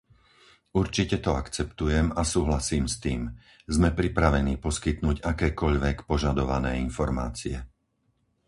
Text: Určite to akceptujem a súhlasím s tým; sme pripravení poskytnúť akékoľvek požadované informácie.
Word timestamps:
Určite 0.81 1.17
to 1.25 1.31
akceptujem 1.43 2.07
a 2.17 2.25
súhlasím 2.33 2.85
s 2.89 2.95
tým; 3.03 3.21
sme 3.75 3.89
pripravení 3.99 4.53
poskytnúť 4.65 5.17
akékoľvek 5.33 5.97
požadované 6.09 6.71
informácie. 6.87 7.57